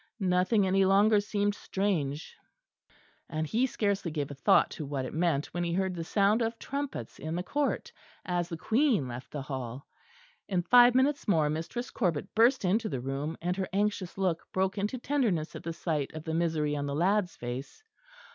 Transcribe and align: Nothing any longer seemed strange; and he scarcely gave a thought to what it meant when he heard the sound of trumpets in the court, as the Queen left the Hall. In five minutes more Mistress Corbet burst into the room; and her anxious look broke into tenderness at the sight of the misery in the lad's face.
Nothing 0.19 0.65
any 0.65 0.83
longer 0.83 1.19
seemed 1.19 1.53
strange; 1.53 2.35
and 3.29 3.45
he 3.45 3.67
scarcely 3.67 4.09
gave 4.09 4.31
a 4.31 4.33
thought 4.33 4.71
to 4.71 4.83
what 4.83 5.05
it 5.05 5.13
meant 5.13 5.53
when 5.53 5.63
he 5.63 5.73
heard 5.73 5.93
the 5.93 6.03
sound 6.03 6.41
of 6.41 6.57
trumpets 6.57 7.19
in 7.19 7.35
the 7.35 7.43
court, 7.43 7.91
as 8.25 8.49
the 8.49 8.57
Queen 8.57 9.07
left 9.07 9.29
the 9.29 9.43
Hall. 9.43 9.85
In 10.47 10.63
five 10.63 10.95
minutes 10.95 11.27
more 11.27 11.51
Mistress 11.51 11.91
Corbet 11.91 12.33
burst 12.33 12.65
into 12.65 12.89
the 12.89 12.99
room; 12.99 13.37
and 13.43 13.55
her 13.57 13.69
anxious 13.71 14.17
look 14.17 14.41
broke 14.51 14.75
into 14.79 14.97
tenderness 14.97 15.55
at 15.55 15.61
the 15.61 15.71
sight 15.71 16.11
of 16.15 16.23
the 16.23 16.33
misery 16.33 16.73
in 16.73 16.87
the 16.87 16.95
lad's 16.95 17.35
face. 17.35 17.83